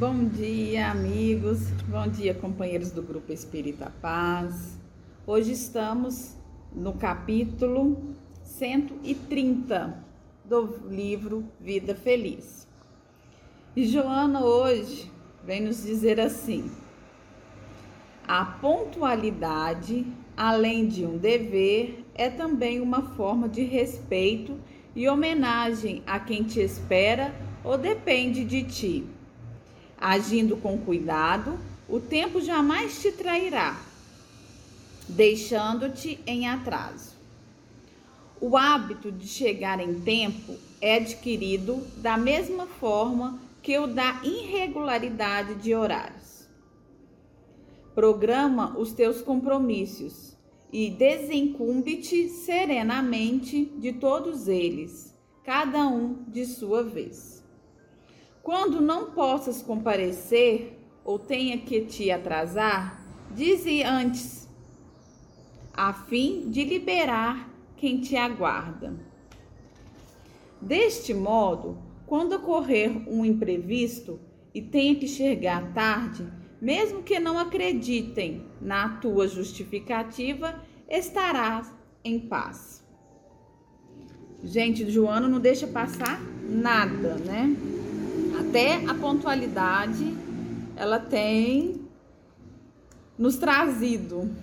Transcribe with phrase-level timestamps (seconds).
[0.00, 1.58] Bom dia, amigos.
[1.86, 4.80] Bom dia, companheiros do Grupo Espírita Paz.
[5.26, 6.38] Hoje estamos
[6.74, 10.02] no capítulo 130
[10.42, 12.66] do livro Vida Feliz.
[13.76, 15.12] E Joana hoje
[15.44, 16.70] vem nos dizer assim:
[18.26, 24.58] a pontualidade, além de um dever, é também uma forma de respeito
[24.96, 29.19] e homenagem a quem te espera ou depende de ti.
[30.00, 33.78] Agindo com cuidado, o tempo jamais te trairá,
[35.06, 37.14] deixando-te em atraso.
[38.40, 45.56] O hábito de chegar em tempo é adquirido da mesma forma que o da irregularidade
[45.56, 46.46] de horários.
[47.94, 50.34] Programa os teus compromissos
[50.72, 55.14] e desencumbe-te serenamente de todos eles,
[55.44, 57.39] cada um de sua vez.
[58.42, 64.48] Quando não possas comparecer ou tenha que te atrasar, dize antes,
[65.72, 68.94] a fim de liberar quem te aguarda.
[70.60, 74.20] Deste modo, quando ocorrer um imprevisto
[74.54, 76.26] e tenha que chegar tarde,
[76.60, 81.72] mesmo que não acreditem na tua justificativa, estarás
[82.04, 82.84] em paz.
[84.42, 87.56] Gente, Joana não deixa passar nada, né?
[88.40, 90.16] Até a pontualidade
[90.74, 91.86] ela tem
[93.18, 94.34] nos trazido.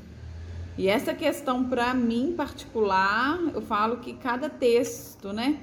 [0.77, 5.59] E essa questão para mim particular, eu falo que cada texto, né?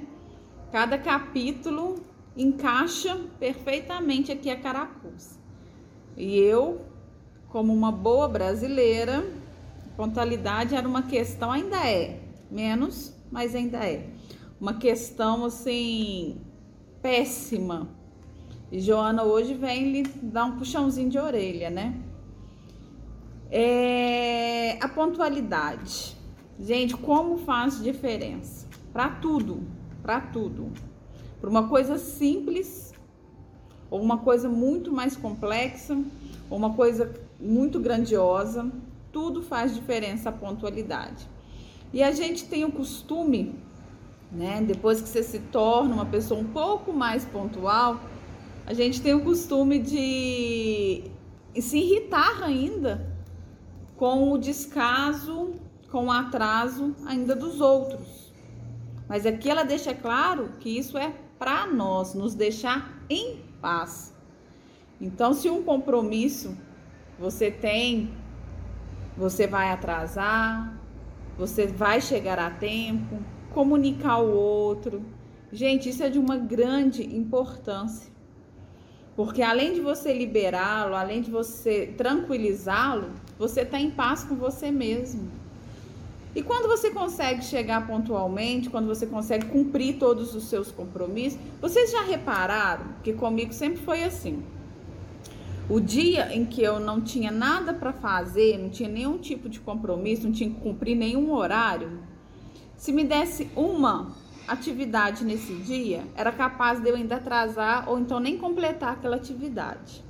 [0.73, 2.03] Cada capítulo
[2.37, 5.39] encaixa perfeitamente aqui a carapuça.
[6.17, 6.85] E eu,
[7.49, 9.25] como uma boa brasileira,
[9.97, 14.09] pontualidade era uma questão, ainda é, menos, mas ainda é.
[14.61, 16.41] Uma questão assim
[17.01, 17.89] péssima
[18.75, 21.95] e Joana hoje vem lhe dar um puxãozinho de orelha, né?
[23.49, 26.17] É, a pontualidade.
[26.59, 28.67] Gente, como faz diferença?
[28.93, 29.63] Para tudo,
[30.03, 30.73] para tudo.
[31.41, 32.93] Para uma coisa simples,
[33.89, 35.97] ou uma coisa muito mais complexa,
[36.51, 38.69] ou uma coisa muito grandiosa,
[39.13, 41.29] tudo faz diferença a pontualidade.
[41.93, 43.55] E a gente tem o costume,
[44.33, 48.01] né, depois que você se torna uma pessoa um pouco mais pontual,
[48.67, 51.05] a gente tem o costume de
[51.61, 53.15] se irritar ainda
[53.97, 55.55] com o descaso,
[55.91, 58.33] com o atraso ainda dos outros.
[59.09, 64.15] Mas aqui ela deixa claro que isso é para nós, nos deixar em paz.
[65.01, 66.57] Então, se um compromisso
[67.19, 68.11] você tem,
[69.17, 70.81] você vai atrasar,
[71.37, 73.19] você vai chegar a tempo,
[73.53, 75.05] comunicar o outro.
[75.53, 78.14] Gente, isso é de uma grande importância.
[79.17, 84.71] Porque além de você liberá-lo, além de você tranquilizá-lo, você está em paz com você
[84.71, 85.31] mesmo.
[86.35, 91.93] E quando você consegue chegar pontualmente, quando você consegue cumprir todos os seus compromissos, vocês
[91.93, 94.43] já repararam que comigo sempre foi assim.
[95.71, 99.61] O dia em que eu não tinha nada para fazer, não tinha nenhum tipo de
[99.61, 102.01] compromisso, não tinha que cumprir nenhum horário,
[102.77, 104.13] se me desse uma
[104.47, 110.05] atividade nesse dia, era capaz de eu ainda atrasar ou então nem completar aquela atividade.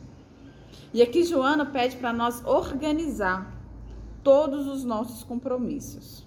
[0.92, 3.52] E aqui Joana pede para nós organizar
[4.22, 6.26] todos os nossos compromissos.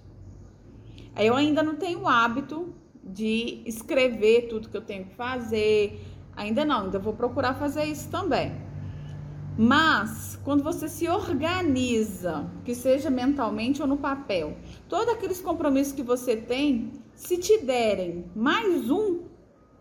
[1.16, 2.74] Eu ainda não tenho o hábito
[3.04, 8.10] de escrever tudo que eu tenho que fazer, ainda não, ainda vou procurar fazer isso
[8.10, 8.67] também.
[9.58, 14.56] Mas quando você se organiza, que seja mentalmente ou no papel,
[14.88, 19.24] todos aqueles compromissos que você tem, se te derem mais um,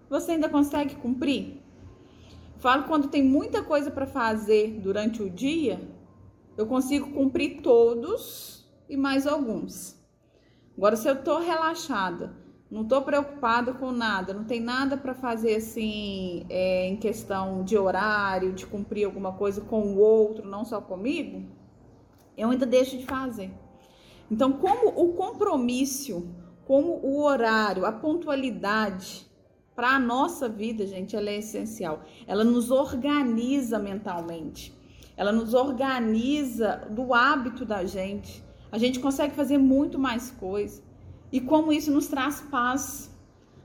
[0.08, 1.60] você ainda consegue cumprir?
[2.58, 5.78] Falo quando tem muita coisa para fazer durante o dia,
[6.56, 9.94] eu consigo cumprir todos e mais alguns.
[10.74, 12.34] Agora, se eu tô relaxada,
[12.70, 17.78] não tô preocupada com nada, não tem nada para fazer assim é, em questão de
[17.78, 21.44] horário, de cumprir alguma coisa com o outro, não só comigo,
[22.36, 23.52] eu ainda deixo de fazer.
[24.30, 26.28] Então, como o compromisso
[26.66, 29.24] como o horário, a pontualidade
[29.74, 32.02] para a nossa vida, gente, ela é essencial.
[32.26, 34.76] Ela nos organiza mentalmente.
[35.16, 38.44] Ela nos organiza do hábito da gente.
[38.72, 40.82] A gente consegue fazer muito mais coisa.
[41.32, 43.10] E como isso nos traz paz.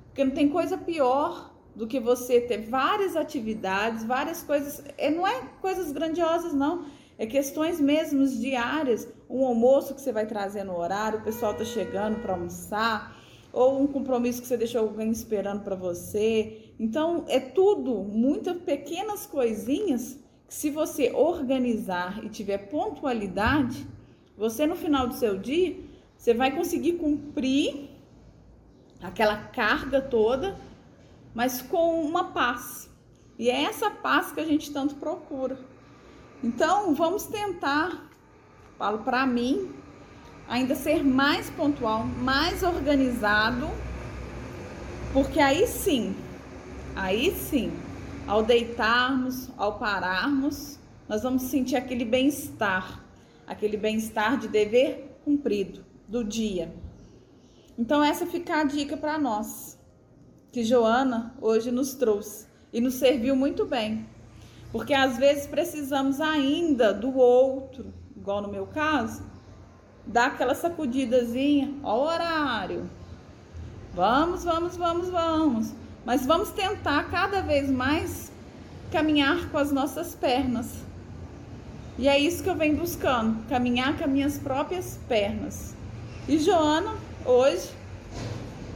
[0.07, 4.83] Porque não tem coisa pior do que você ter várias atividades, várias coisas.
[4.97, 6.85] É, não é coisas grandiosas, não.
[7.17, 11.63] É questões mesmo diárias, um almoço que você vai trazer no horário, o pessoal tá
[11.63, 13.15] chegando para almoçar,
[13.53, 16.71] ou um compromisso que você deixou alguém esperando para você.
[16.79, 20.17] Então, é tudo, muitas pequenas coisinhas
[20.47, 23.85] que se você organizar e tiver pontualidade,
[24.35, 25.77] você no final do seu dia,
[26.21, 27.89] você vai conseguir cumprir
[29.01, 30.55] aquela carga toda,
[31.33, 32.87] mas com uma paz.
[33.39, 35.57] E é essa paz que a gente tanto procura.
[36.43, 38.07] Então, vamos tentar,
[38.77, 39.71] falo para mim,
[40.47, 43.67] ainda ser mais pontual, mais organizado,
[45.13, 46.15] porque aí sim
[46.95, 47.71] Aí sim,
[48.27, 50.77] ao deitarmos, ao pararmos,
[51.09, 53.03] nós vamos sentir aquele bem-estar,
[53.47, 56.69] aquele bem-estar de dever cumprido do dia.
[57.77, 59.79] Então, essa fica a dica para nós,
[60.51, 64.05] que Joana hoje nos trouxe e nos serviu muito bem.
[64.73, 69.23] Porque às vezes precisamos ainda do outro, igual no meu caso,
[70.05, 72.89] dar aquela sacudidazinha, ó o horário.
[73.93, 75.73] Vamos, vamos, vamos, vamos.
[76.05, 78.29] Mas vamos tentar cada vez mais
[78.91, 80.75] caminhar com as nossas pernas.
[81.97, 85.79] E é isso que eu venho buscando, caminhar com as minhas próprias pernas.
[86.27, 86.93] E Joana,
[87.25, 87.69] hoje,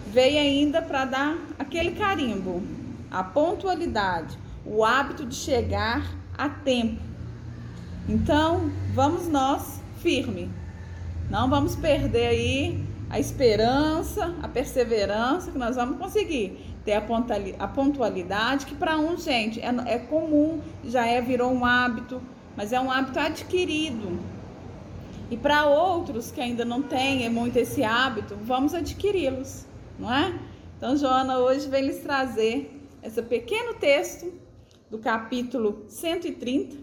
[0.07, 2.63] veio ainda para dar aquele carimbo,
[3.11, 6.03] a pontualidade, o hábito de chegar
[6.35, 6.99] a tempo.
[8.09, 10.49] Então, vamos nós firme.
[11.29, 16.93] Não vamos perder aí a esperança, a perseverança que nós vamos conseguir ter
[17.59, 22.21] a pontualidade, que para um, gente, é, é comum, já é, virou um hábito,
[22.57, 24.19] mas é um hábito adquirido.
[25.29, 29.65] E para outros que ainda não têm muito esse hábito, vamos adquiri-los,
[29.97, 30.39] não é?
[30.77, 34.31] Então, Joana hoje vem lhes trazer esse pequeno texto
[34.89, 36.77] do capítulo 130,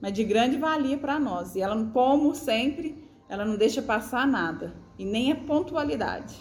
[0.00, 1.54] mas de grande valia para nós.
[1.56, 6.34] E ela, como sempre, ela não deixa passar nada, e nem a pontualidade.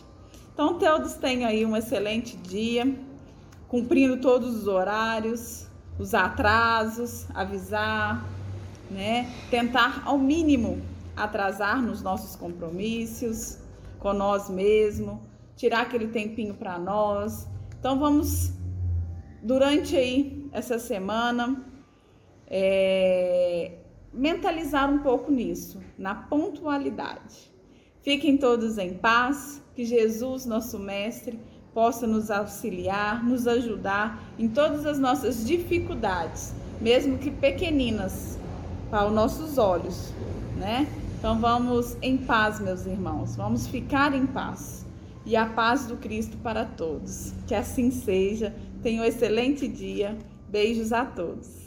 [0.53, 2.95] Então, todos tenham aí um excelente dia,
[3.67, 5.67] cumprindo todos os horários,
[5.99, 8.23] os atrasos, avisar,
[8.89, 9.29] né?
[9.49, 13.57] Tentar ao mínimo atrasar nos nossos compromissos
[13.99, 15.19] com nós mesmos,
[15.55, 17.47] tirar aquele tempinho para nós.
[17.79, 18.51] Então, vamos
[19.41, 21.63] durante aí essa semana
[22.47, 23.77] é,
[24.13, 27.51] mentalizar um pouco nisso, na pontualidade.
[28.01, 31.39] Fiquem todos em paz, que Jesus, nosso Mestre,
[31.73, 38.37] possa nos auxiliar, nos ajudar em todas as nossas dificuldades, mesmo que pequeninas
[38.91, 40.13] para os nossos olhos,
[40.55, 40.87] né?
[41.23, 44.85] Então vamos em paz, meus irmãos, vamos ficar em paz.
[45.25, 47.33] E a paz do Cristo para todos.
[47.47, 48.53] Que assim seja.
[48.81, 50.17] Tenham um excelente dia.
[50.49, 51.62] Beijos a todos.